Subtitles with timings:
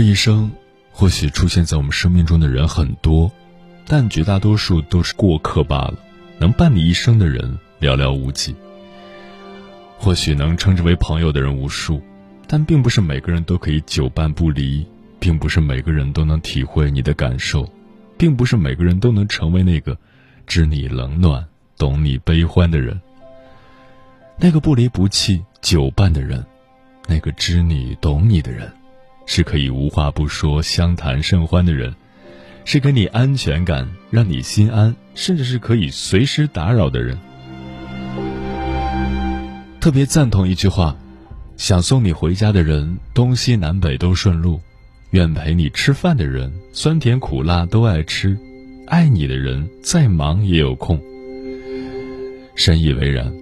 [0.00, 0.50] 这一生，
[0.90, 3.30] 或许出现在我们生命中的人很多，
[3.86, 5.94] 但绝大多数都是过客罢了。
[6.38, 8.56] 能伴你一生的人寥寥无几。
[9.98, 12.00] 或许能称之为朋友的人无数，
[12.46, 14.86] 但并不是每个人都可以久伴不离，
[15.18, 17.70] 并不是每个人都能体会你的感受，
[18.16, 19.94] 并不是每个人都能成为那个
[20.46, 21.44] 知你冷暖、
[21.76, 22.98] 懂你悲欢的人。
[24.38, 26.42] 那个不离不弃、久伴的人，
[27.06, 28.72] 那个知你懂你的人。
[29.32, 31.94] 是可以无话不说、相谈甚欢的人，
[32.64, 37.16] 是给你安全感、让你心安，甚至是可以随时打扰的人。
[39.80, 40.96] 特别赞同一句话：
[41.56, 44.58] 想送你回家的人，东西南北都顺路；
[45.12, 48.36] 愿陪你吃饭的人，酸甜苦辣都爱吃；
[48.88, 51.00] 爱你的人，再忙也有空。
[52.56, 53.32] 深以为然。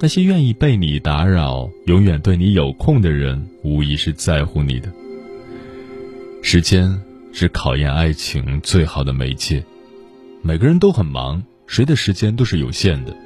[0.00, 4.88] 那些愿意被你打扰、永远对你有空的人，无疑是在乎你的。
[6.46, 9.64] 时间是考验爱情最好的媒介，
[10.42, 13.16] 每个人都很忙，谁的时间都是有限的。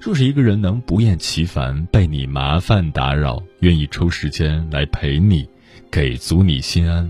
[0.00, 5.46] 若是一个人能不厌其烦被你麻烦打扰，愿意抽时间来陪你，
[5.90, 7.08] 给足你心安，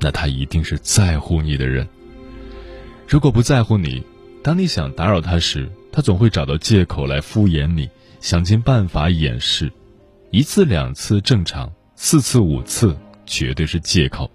[0.00, 1.86] 那他一定是在乎你的人。
[3.06, 4.02] 如果不在乎你，
[4.42, 7.88] 当你想打扰他时，他总会找到借口来敷衍你，
[8.20, 9.70] 想尽办法掩饰。
[10.32, 14.28] 一次两次正常，四次五次绝对是借口。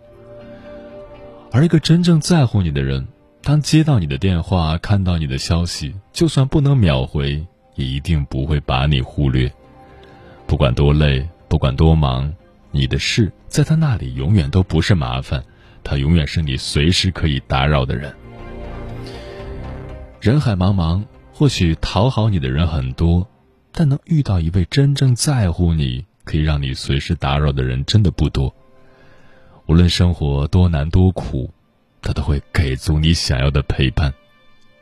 [1.53, 3.07] 而一个真正在乎你的人，
[3.43, 9.53] 当接到你的电话、看到你的消息，就算不能秒回，也一定不会把你忽略。
[10.47, 12.33] 不管多累，不管多忙，
[12.71, 15.43] 你的事在他那里永远都不是麻烦，
[15.83, 18.11] 他永远是你随时可以打扰的人。
[20.19, 23.29] 人海茫茫，或许讨好你的人很多，
[23.71, 28.51] 但能遇到一位真正在乎你、可以让你随时打扰的人，真的不多。
[29.65, 31.49] 无论生活多难多苦，
[32.01, 34.11] 他都会给足你想要的陪伴；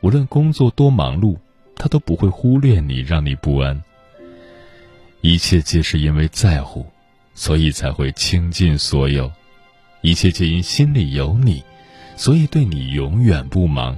[0.00, 1.36] 无论工作多忙碌，
[1.76, 3.82] 他都不会忽略你，让你不安。
[5.20, 6.84] 一切皆是因为在乎，
[7.34, 9.30] 所以才会倾尽所有；
[10.00, 11.62] 一切皆因心里有你，
[12.16, 13.96] 所以对你永远不忙。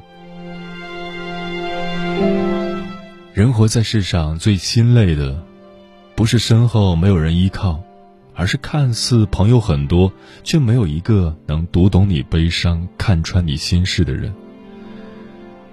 [3.32, 5.42] 人活在世上，最心累的，
[6.14, 7.82] 不是身后没有人依靠。
[8.34, 10.12] 而是看似朋友很多，
[10.42, 14.34] 却没有一个能读懂你悲伤、看穿你心事的人。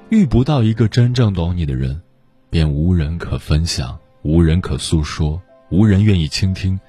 [0.09, 2.01] 遇不到一个真正懂你的人，
[2.49, 6.79] 便无人可分享，无人可诉说，无人愿意倾听，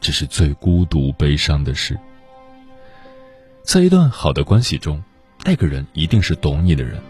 [0.00, 1.98] 这是最孤独、悲伤的事。
[3.62, 5.02] 在一段好的关系中，
[5.44, 7.00] 那个人一定是懂你的人，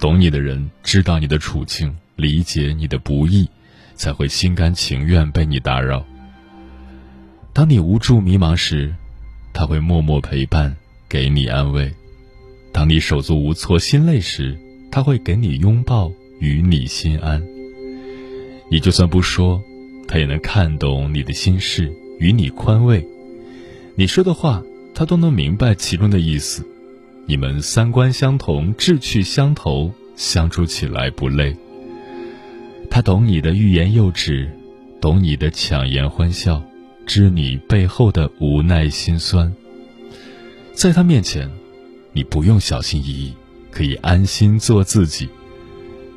[0.00, 3.48] 懂你的人知道你的处境，理解你的不易，
[3.94, 6.04] 才会心甘情愿被你打扰。
[7.56, 8.94] 当你无助迷茫时，
[9.54, 10.76] 他会默默陪伴，
[11.08, 11.88] 给你安慰；
[12.70, 14.54] 当你手足无措、心累时，
[14.90, 17.42] 他会给你拥抱，与你心安。
[18.70, 19.58] 你就算不说，
[20.06, 23.02] 他也能看懂你的心事，与你宽慰。
[23.94, 24.62] 你说的话，
[24.94, 26.62] 他都能明白其中的意思。
[27.24, 31.56] 你们三观相同，志趣相投，相处起来不累。
[32.90, 34.46] 他懂你的欲言又止，
[35.00, 36.62] 懂你的强颜欢笑。
[37.06, 39.54] 知你背后的无奈心酸，
[40.74, 41.48] 在他面前，
[42.12, 43.32] 你不用小心翼翼，
[43.70, 45.28] 可以安心做自己；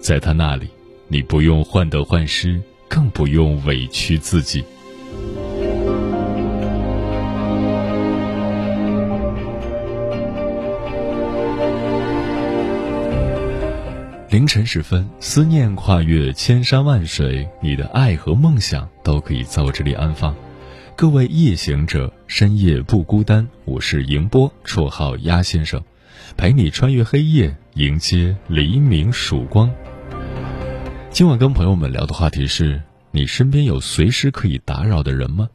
[0.02, 0.68] 在他那里，
[1.08, 4.64] 你不用患得患失，更不用委屈自己。
[14.32, 20.36] 凌晨时分，思念跨越千山万水，你的爱和梦想都可以在我这里安放。
[21.00, 23.48] 各位夜行者，深夜不孤单。
[23.64, 25.82] 我是迎波，绰号鸭先生，
[26.36, 29.74] 陪你穿越黑夜，迎接黎明曙光。
[31.10, 32.82] 今晚跟朋友们聊的话题是：
[33.12, 35.48] 你身边有随时可以打扰的人吗？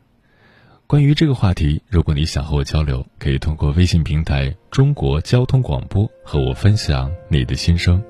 [0.86, 8.02] 关于这个话题，如果你想和我交流，可以通过微信平台“中国交通广播”和我分享你的心声。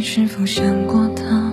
[0.00, 1.52] 你是否想过他？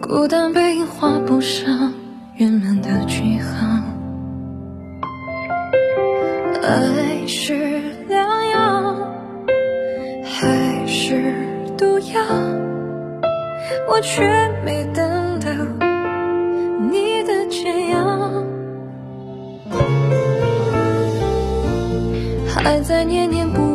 [0.00, 1.92] 孤单背影画不上
[2.36, 3.82] 圆满的句号。
[6.62, 8.96] 爱是良药
[10.22, 11.34] 还是
[11.76, 12.22] 毒药？
[13.88, 14.22] 我却
[14.64, 15.50] 没等到
[16.92, 18.30] 你的解药，
[22.46, 23.65] 还在念念不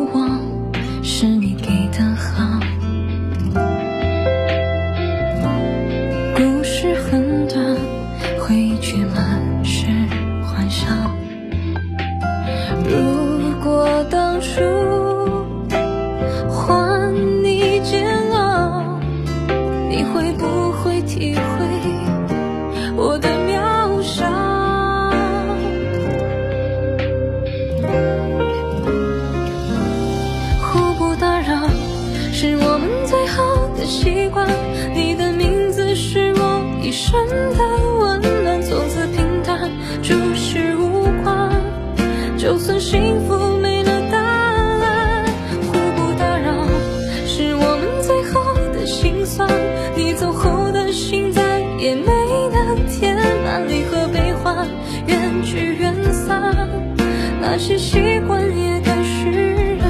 [57.54, 59.86] 那些习惯也该释然。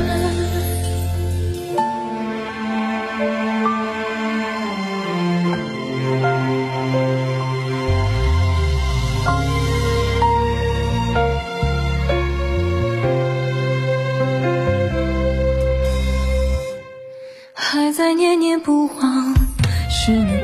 [17.54, 19.32] 还在念念不忘，
[19.88, 20.41] 是你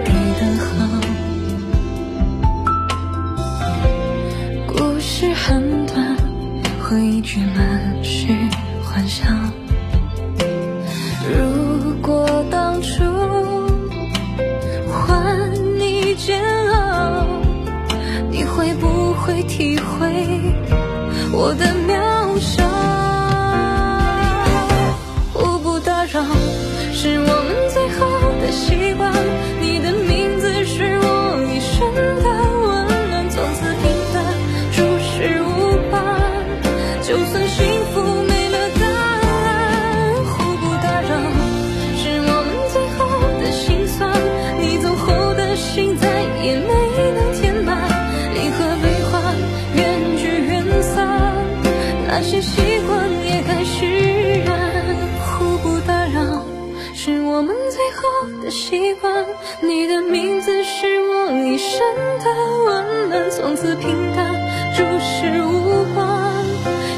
[58.69, 59.25] 习惯。
[59.63, 61.81] 你的名字是我一生
[62.23, 62.27] 的
[62.67, 64.31] 温暖，从此平淡，
[64.77, 66.05] 诸事无关。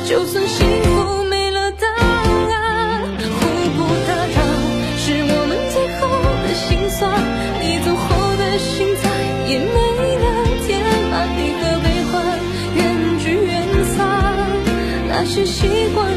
[0.05, 3.39] 就算幸福没了答案，互
[3.77, 4.43] 不打扰
[4.99, 6.11] 是我们最后
[6.43, 6.99] 的心酸。
[7.63, 9.09] 你走后的心再
[9.47, 9.79] 也没
[10.19, 10.27] 能
[10.67, 12.19] 填满，你的悲欢，
[12.75, 12.79] 缘
[13.21, 13.63] 聚缘
[13.95, 13.95] 散，
[15.09, 16.11] 那些习惯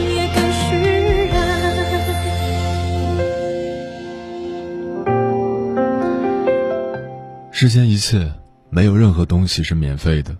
[7.63, 8.29] 世间一切，
[8.69, 10.35] 没有任何东西是免费的。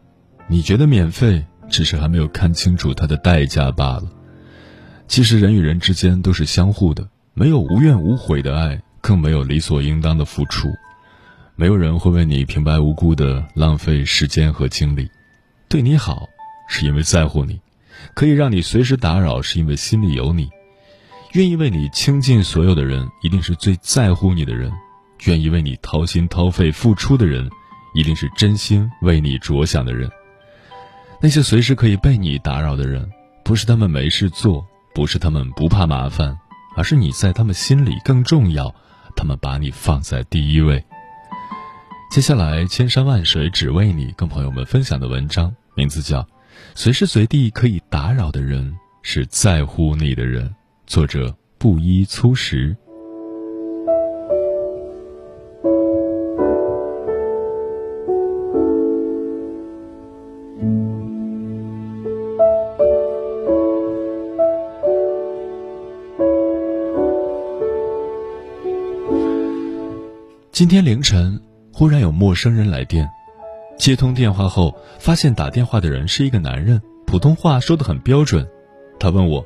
[0.46, 4.04] 你觉得免费，只是还没有看清楚它的代价罢了。
[5.08, 10.68] 其实人与人之间都是相互的，没有无怨无悔的爱，更没有理所应当的付出。
[11.56, 15.10] 没有人会为你平白无故的浪费时间和精力。
[15.70, 16.28] 对你好，
[16.68, 17.56] 是因为在乎你；
[18.14, 20.50] 可以让你随时打扰，是因为心里有你。
[21.32, 24.70] 愿意为你倾尽所有的人，一定是最在乎你的人。
[25.26, 27.50] 愿意为你掏心掏肺付出的人，
[27.94, 30.10] 一定是真心为你着想的人。
[31.22, 33.10] 那些随时可以被你打扰的人，
[33.44, 36.38] 不是他们没事做，不是他们不怕麻烦，
[36.76, 38.74] 而是你在他们心里更重要，
[39.16, 40.84] 他们把你放在第一位。
[42.12, 46.22] 接下来，千山万水只为你，跟朋友们分享的文章名字叫
[46.76, 50.48] 《随时随地可以打扰的人是在乎你的人》，
[50.86, 52.76] 作者布衣粗食。
[70.74, 71.40] 天凌晨，
[71.72, 73.08] 忽然有陌生人来电，
[73.78, 78.44] 接通电话后，发现打电话的人是一个男人，普通话说的很标准。
[79.00, 79.46] 他问我：“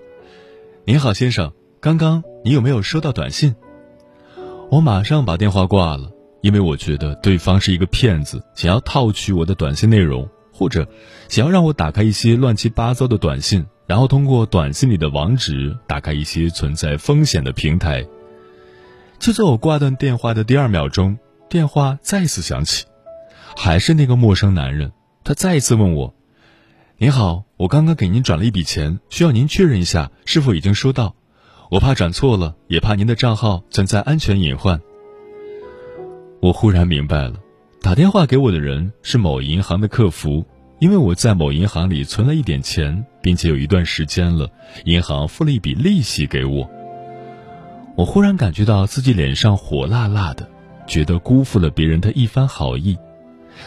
[0.87, 3.53] 您好，先生，刚刚你有没有收到短信？”
[4.71, 10.87] 我马上把电话挂了，因为我觉得对方是一个骗子，想要套取我的短信内容，或者
[11.27, 18.01] 想要让我打开一些乱七八糟的短信，然后通过短信里的网址打开一些存在风险的平台。
[19.19, 21.17] 就在我挂断电话的第二秒钟，
[21.49, 22.85] 电话再次响起，
[23.57, 24.91] 还是那个陌生男人。
[25.23, 26.13] 他再一次问我
[26.97, 31.15] ：“您好，我刚刚给您转了一笔钱，需要您确认一下是否已经收到。
[31.69, 34.79] 我怕转错了，也怕您的账号存在安全隐患。”
[36.39, 37.33] 我忽然明白了，
[37.81, 40.45] 打电话给我的人是某银行的客服，
[40.79, 44.49] 因为我在某银行里存了一点钱，并且有一段时间了，
[44.85, 46.69] 银行付了一笔利息给我。
[47.97, 50.47] 我忽然感觉到自己脸上火辣辣的，
[50.85, 52.95] 觉得辜负了别人的一番好意。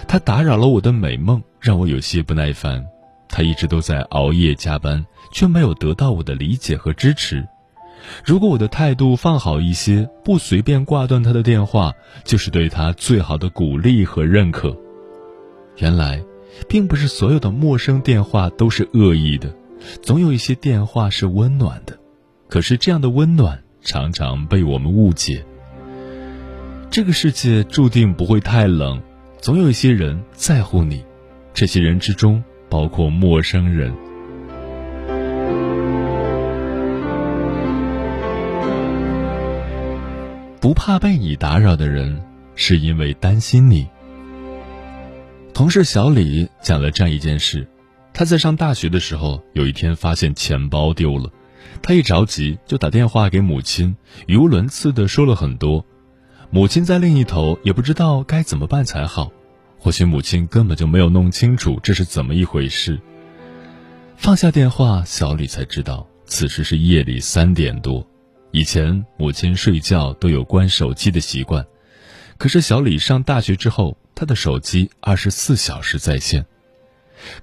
[0.07, 2.87] 他打扰了我的美梦，让我有些不耐烦。
[3.29, 7.45] 他一直都在熬夜加班，却没有得到我的理解和支持。
[8.25, 14.77] 如果我的态度放好一些，不随便挂断他的电话，就是对他最好的鼓励和认可。
[15.79, 16.23] 原来，
[16.69, 19.53] 并不是所有的陌生电话都是恶意的，
[20.03, 21.99] 总有一些电话是温暖的。
[22.49, 23.61] 可是这样的温暖。
[23.83, 25.45] 常常被我们误解。
[26.91, 29.01] 这个世界注定不会太冷，
[29.39, 31.05] 总有一些人在乎你，
[31.55, 33.95] 这些人之中包括陌生人。
[40.61, 42.21] 不怕被你打扰的人，
[42.55, 43.89] 是因为担心你。
[45.55, 47.67] 同事小李讲了这样一件事：
[48.13, 51.31] 他在上大学的时候，有一天发现钱包丢了。
[51.83, 55.85] 他一着急就打电话给母亲，语无伦次的说了很多。
[56.51, 59.31] 母亲在另一头也不知道该怎么办才好，
[59.79, 63.01] 或许母亲根本就没有弄清楚这是怎么一回事。
[64.17, 68.07] 放下电话，小李才知道此时是夜里三点多。
[68.51, 71.65] 以前母亲睡觉都有关手机的习惯，
[72.37, 76.45] 可是小李上大学之后，他的手机二十四小时在线。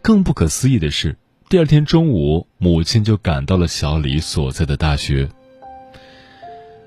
[0.01, 1.17] 更不可思议的是。
[1.49, 5.29] 第二天中午，母亲就赶到了小李所在的大学。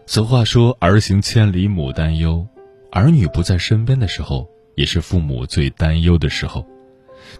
[0.05, 2.47] 俗话说：“儿行千里母担忧。”
[2.93, 6.67] 儿女不在身边的时候，也是父母最担忧的时候。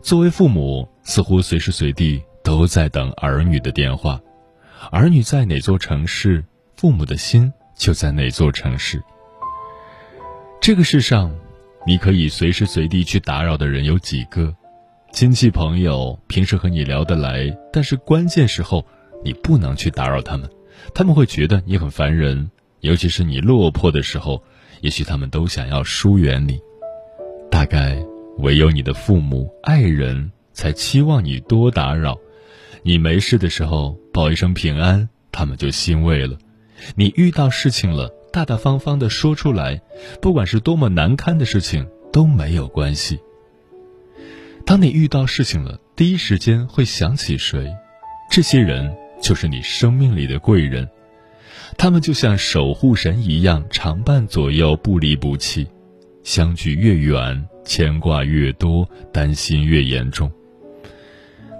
[0.01, 4.19] 作为父母，似乎随时随地都在等儿女的电话。
[4.91, 6.43] 儿女在哪座城市，
[6.77, 9.03] 父母的心就在哪座城市。
[10.59, 11.31] 这个世上，
[11.87, 14.57] 你可以随时随地去打扰的人有几个？
[15.13, 18.87] 亲戚朋友平时和你聊得来，但是关键时候
[19.25, 20.49] 你不能去打扰他们，
[20.95, 22.51] 他们会觉得你很烦人。
[22.81, 24.43] 尤其是你落魄的时候，
[24.81, 26.59] 也许他们都想要疏远你。
[27.51, 28.03] 大概
[28.39, 32.17] 唯有你的父母、爱人才期望你多打扰。
[32.83, 36.39] 你没事的时候报一声平安，他们就欣慰了。
[36.95, 39.83] 你遇到事情了，大大方方的说出来，
[40.23, 43.19] 不管是多么难堪的事情都没有关系。
[44.71, 47.75] 当你遇到事情了，第一时间会想起谁？
[48.31, 50.89] 这些人就是你生命里的贵人，
[51.77, 55.67] 他们就像守护神一样，常伴左右，不离不弃。
[56.23, 60.31] 相距越远，牵挂越多，担心越严重。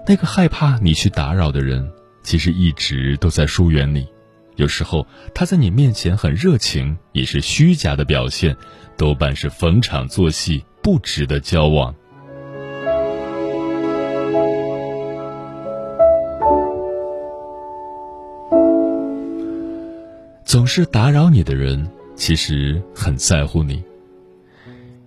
[0.07, 1.91] 那个害怕你去打扰的人，
[2.23, 4.07] 其实一直都在疏远你。
[4.55, 8.57] 有时候他在你面前很热情，也是虚假的表现，
[8.97, 11.93] 多半是逢场作戏，不值得交往。
[20.73, 21.85] 是打扰你的人，
[22.15, 23.83] 其实很在乎你。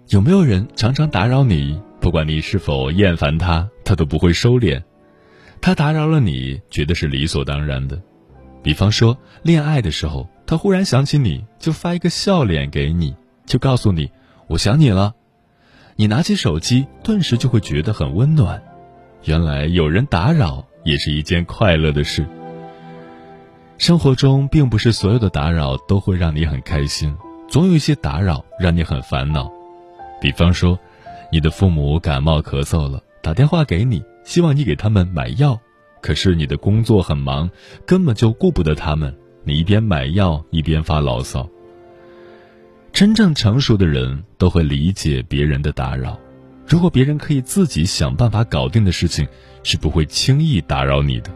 [0.09, 1.79] 有没有人常常打扰你？
[2.01, 4.83] 不管你是否厌烦他，他都不会收敛。
[5.61, 7.97] 他打扰了你，觉得是理所当然的。
[8.61, 13.15] 比方说，恋爱的时候，他忽然想起你，就发一个笑脸给你，
[13.45, 14.11] 就告诉你
[14.47, 15.15] “我想你了”。
[15.95, 18.61] 你拿起手机，顿时就会觉得很温暖。
[19.23, 22.27] 原来有人打扰，也是一件快乐的事。
[23.83, 27.13] 生活中并不是所有的打扰都会让你很开心，
[27.49, 29.51] 总有一些打扰让你很烦恼。
[30.21, 30.79] 比方说，
[31.29, 35.59] 你的父母感冒咳嗽了，打电话给你，希望你给他们买药，
[36.01, 37.49] 可是你的工作很忙，
[37.85, 39.13] 根本就顾不得他们。
[39.43, 41.45] 你一边买药一边发牢骚。
[42.93, 46.17] 真正成熟的人都会理解别人的打扰，
[46.65, 49.27] 如果别人可以自己想办法搞定的事情，
[49.61, 51.29] 是不会轻易打扰你的。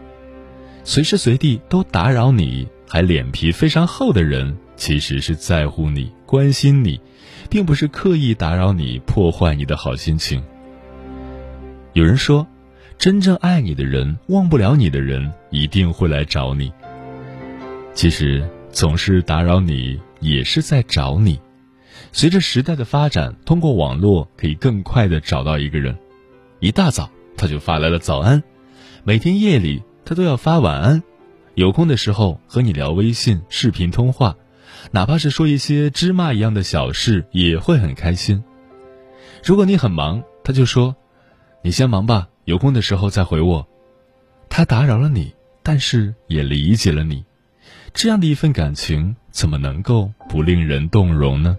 [0.88, 6.98] 随时随地都打扰你，还脸皮非常厚的人，其实是在乎你、关心你，
[7.50, 10.42] 并不是刻意打扰你、破坏你的好心情。
[11.92, 12.46] 有人说，
[12.96, 16.72] 真正爱你的人、忘不了你的人，一定会来找你。
[17.92, 21.38] 其实，总是打扰你，也是在找你。
[22.12, 25.94] 随着时代的发展，通过网络可以更快的找到一个人。
[26.60, 28.42] 一大早他就发来了早安，
[29.04, 31.02] 每天夜里他都要发晚安。
[31.54, 34.36] 有空的时候和你聊微信、视频通话，
[34.90, 38.42] 哪怕是说一些芝麻一样的小事，也会很开心。
[39.44, 40.96] 如果你很忙，他就说
[41.60, 43.68] ：“你先忙吧，有空的时候再回我。”
[44.48, 47.22] 他打扰了你，但是也理解了你。
[47.92, 51.54] 这样的一份感情，怎么能够不令人动容呢？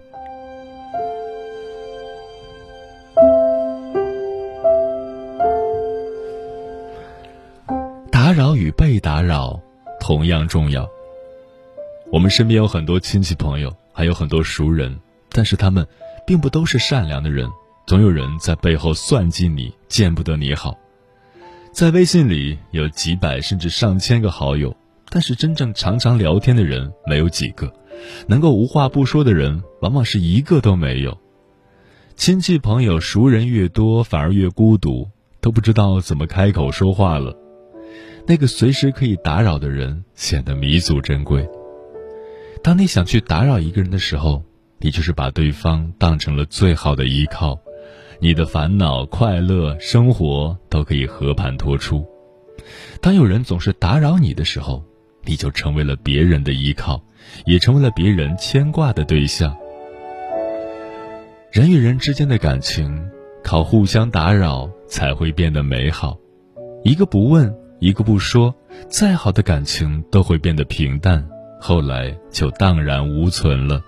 [8.70, 9.60] 被打扰
[10.00, 10.88] 同样重要。
[12.12, 14.98] 我们身边有很多亲戚朋友，还有很多熟人，
[15.30, 15.86] 但是他们
[16.26, 17.48] 并不都是善良的人，
[17.86, 20.76] 总有人在背后算计你，见不得你好。
[21.72, 24.76] 在微信里有几百甚至上千个好友，
[25.08, 27.72] 但是真正常常聊天的人没有几个，
[28.26, 31.16] 能够无话不说的人往往是一个都没有。
[32.16, 35.08] 亲戚朋友熟人越多，反而越孤独，
[35.40, 37.36] 都不知道怎么开口说话了。
[38.26, 41.48] 那个随时可以打扰的人显得弥足珍贵。
[42.62, 44.42] 当你想去打扰一个人的时候，
[44.78, 47.58] 你就是把对方当成了最好的依靠，
[48.20, 52.06] 你的烦恼、快乐、生活都可以和盘托出。
[53.00, 54.84] 当有人总是打扰你的时候，
[55.24, 57.02] 你就成为了别人的依靠，
[57.46, 59.56] 也成为了别人牵挂的对象。
[61.50, 63.10] 人与人之间的感情，
[63.42, 66.16] 靠互相打扰才会变得美好。
[66.84, 67.59] 一个不问。
[67.80, 68.54] 一个不说，
[68.88, 71.26] 再好的感情都会变得平淡，
[71.58, 73.82] 后来就荡然无存了。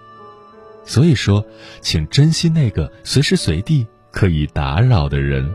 [0.84, 1.44] 所以说，
[1.80, 5.54] 请珍惜那个随时随地可以打扰的人。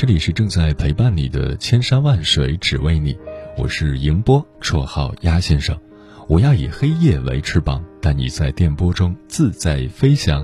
[0.00, 3.14] 这里是正在陪伴你的千山万水只为你，
[3.58, 5.78] 我是迎波，绰号鸭先生，
[6.26, 10.42] 我要以黑夜为翅膀，带你在电波中自在飞翔。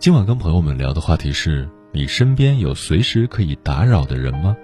[0.00, 4.56] 今晚跟朋友们聊的话题是你身边有随时可以打扰的人吗？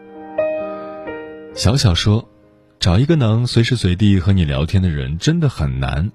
[1.54, 2.28] 小小说，
[2.80, 6.10] 找一个能随时随地和你聊天的人真的很难。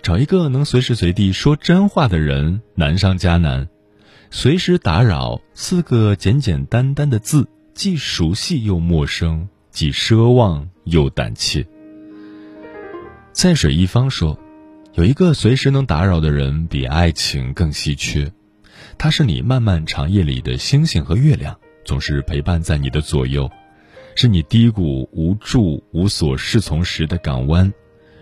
[0.00, 3.68] 找一个能随时随地说真话的人难上加难，
[4.32, 11.66] 随时打扰四个简简单单的字，既熟悉又陌生，既奢望又胆怯。
[13.32, 14.38] 在水一方说，
[14.94, 18.32] 有一个随时能打扰的人比爱情更稀缺，
[18.96, 23.50] 他是你漫漫长夜里的星星和月亮，总是陪伴在你的左右，
[24.14, 27.70] 是你低谷无助、无所适从时的港湾。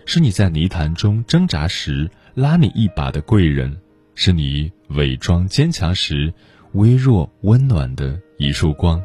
[0.07, 3.77] 是你在泥潭中挣扎时拉你一把的贵人，
[4.21, 6.33] 是你伪装坚强时
[6.73, 9.01] 微弱温暖的一束光。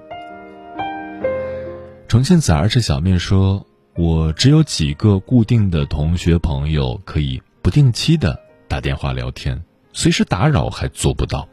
[2.08, 3.64] 重庆崽儿是小面说
[3.96, 11.48] ：“我只有几个固定的同学朋友，可以不定期的打电话聊天，随时打扰还做不到。”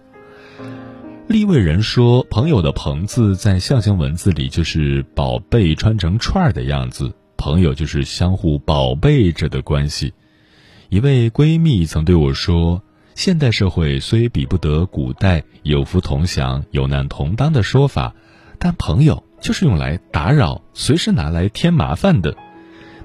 [1.30, 10.15] 立位人说：“朋友的‘朋’字在象形文字里就是宝贝穿成串儿的样子。”朋友就是相互宝贝着的关系。
[10.89, 12.82] 一位闺蜜曾对我说
[13.15, 18.15] ：“现代社会虽比不得古代有福同享、有难同当的说法，
[18.58, 22.36] 但朋友就是用来打扰、随时拿来添麻烦的。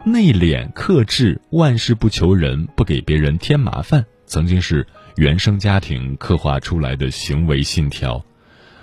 [0.04, 8.24] 内敛、克制、万事不求人、不给别人添麻烦，曾经是原生家庭刻画出来的行为信条。”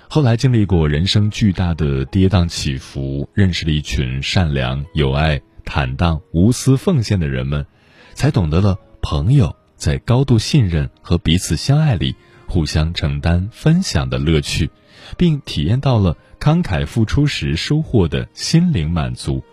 [0.06, 7.66] 后来经历过人生巨大的跌宕起伏，认识了一群善良、有爱、坦荡、无私奉献的人们，
[8.12, 12.16] 才懂得了朋友在高度信任和彼此相爱里
[12.46, 14.70] 互相承担、分享的乐趣，
[15.18, 19.44] 并体验到了慷慨付出时收获的心灵满足。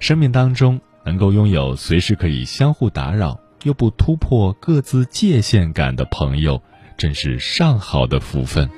[0.00, 6.62] 生命当中能够拥有随时可以相互打扰又不突破各自界限感的朋友，
[6.98, 8.68] 真是上好的福分。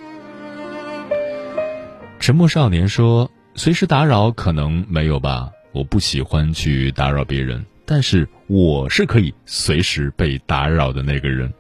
[2.21, 11.53] 沉默少年说：“随时打扰可能没有吧，我不喜欢去打扰别人，但是我是可以随时被打扰的那个人。”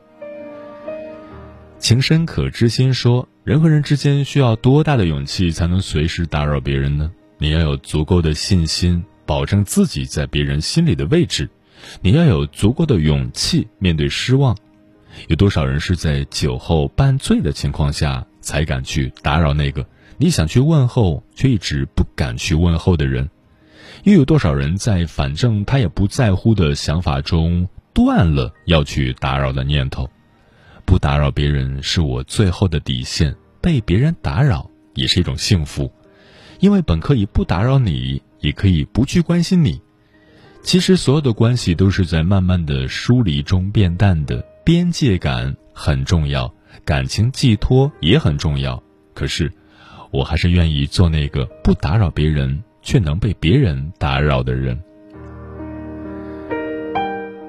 [1.80, 7.10] 情深可知心说：“人和人之间需要多大的勇气才能随时打扰别人呢？
[7.38, 11.46] 你要有足够的信心，保证自己在别人心里的位置；
[12.00, 14.56] 你要有足够的勇气面对失望。
[15.26, 19.84] 有多少人是在酒后半醉的情况下才敢去打扰那个？”
[20.16, 23.28] 你想去问候，却一直不敢去问候的人，
[24.04, 30.08] 又有多少人在反正他也不在乎的想法中断了要去打扰的念头？
[30.84, 35.92] 不打扰别人是我最后的底线，被别人打扰也是一种幸福，
[36.58, 39.80] 因为本可以不打扰你，也可以不去关心你。
[40.62, 46.52] 其实所有的关系都是在慢慢的疏离中变淡的，边界感很重要，
[46.84, 48.82] 感情寄托也很重要。
[49.14, 49.52] 可是。
[50.12, 54.78] 我还是愿意做那个不打扰别人却能被别人打扰的人。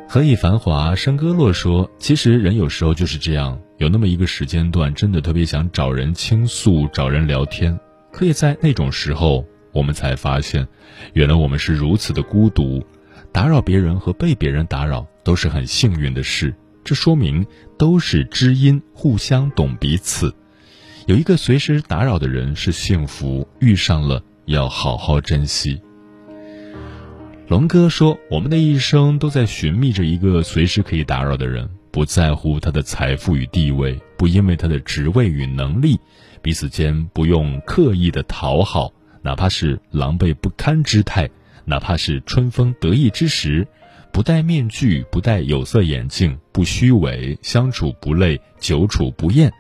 [0.08, 7.80] 何以繁华笙歌落说，其实人有时候就是这样，有那么一个时间段，真的特别想找人倾诉、找人聊天，
[8.12, 10.68] 可以在那种时候，我们才发现，
[11.14, 12.86] 原来我们是如此的孤独。
[13.32, 17.46] 打扰别人和被别人打扰都是很幸运的事，这说明
[17.78, 20.36] 都是知音，互相懂彼此。
[21.06, 25.82] 有一个随时打扰的人是幸福，遇上了要好好珍惜。
[27.48, 36.00] 龙哥说：“我们的一生都在寻觅着一个随时可以打扰的人，不在乎他的财富与地位，不因为他的职位与能力，
[36.42, 41.30] 彼此间不用刻意的讨好，哪怕是狼狈不堪之态，
[41.66, 43.68] 哪怕是春风得意之时，
[44.14, 49.52] 不戴面具，不戴有色眼镜，不虚伪，相处不累，久处不厌。”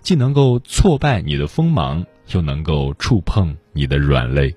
[0.00, 4.52] 既能够挫败你的锋芒，又能够触碰你的软肋。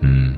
[0.00, 0.36] 嗯，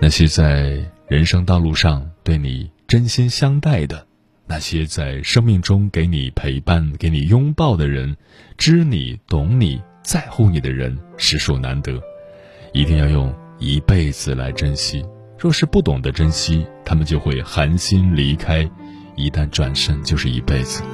[0.00, 4.06] 那些在人生道路上对你真心相待的，
[4.46, 8.16] 那些在生命中给你陪伴、给你拥抱的人，
[8.56, 12.00] 知你、懂你、在乎你的人，实属难得，
[12.72, 15.04] 一定要用一辈子来珍惜。
[15.36, 18.70] 若是不懂得珍惜，他们就会寒心离开，
[19.16, 20.84] 一旦转身就是一辈子。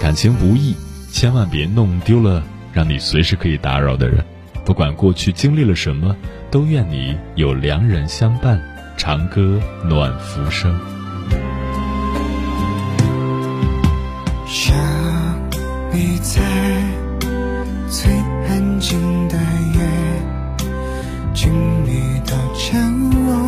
[0.00, 0.76] 感情不易。
[1.10, 4.22] 千万别弄丢了让你随时可以打扰的人，
[4.68, 6.14] 不管过去经历了什么，
[6.50, 8.60] 都愿你有良人相伴，
[8.98, 10.78] 长歌暖浮生。
[14.46, 14.76] 想
[15.90, 16.42] 你在
[17.88, 18.12] 最
[18.46, 19.38] 安静的
[19.74, 19.80] 夜，
[21.32, 21.50] 请
[21.86, 23.47] 你都将我